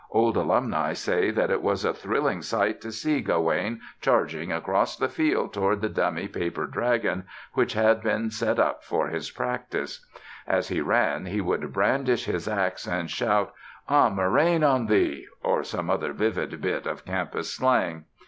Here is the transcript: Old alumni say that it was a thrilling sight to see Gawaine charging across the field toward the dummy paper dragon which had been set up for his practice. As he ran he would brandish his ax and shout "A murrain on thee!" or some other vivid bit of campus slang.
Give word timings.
Old 0.09 0.35
alumni 0.35 0.93
say 0.93 1.29
that 1.29 1.51
it 1.51 1.61
was 1.61 1.85
a 1.85 1.93
thrilling 1.93 2.41
sight 2.41 2.81
to 2.81 2.91
see 2.91 3.21
Gawaine 3.21 3.81
charging 4.01 4.51
across 4.51 4.97
the 4.97 5.07
field 5.07 5.53
toward 5.53 5.81
the 5.81 5.89
dummy 5.89 6.27
paper 6.27 6.65
dragon 6.65 7.25
which 7.53 7.73
had 7.73 8.01
been 8.01 8.31
set 8.31 8.57
up 8.57 8.83
for 8.83 9.09
his 9.09 9.29
practice. 9.29 10.03
As 10.47 10.69
he 10.69 10.81
ran 10.81 11.27
he 11.27 11.39
would 11.39 11.71
brandish 11.71 12.25
his 12.25 12.47
ax 12.47 12.87
and 12.87 13.11
shout 13.11 13.53
"A 13.87 14.09
murrain 14.09 14.63
on 14.63 14.87
thee!" 14.87 15.27
or 15.43 15.63
some 15.63 15.91
other 15.91 16.13
vivid 16.13 16.59
bit 16.61 16.87
of 16.87 17.05
campus 17.05 17.53
slang. 17.53 18.05